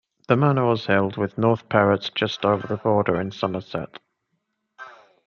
The 0.27 0.35
manor 0.35 0.65
was 0.65 0.87
held 0.87 1.15
with 1.17 1.37
North 1.37 1.69
Perrott 1.69 2.15
just 2.15 2.43
over 2.43 2.65
the 2.65 2.77
border 2.77 3.21
in 3.21 3.29
Somerset. 3.29 3.99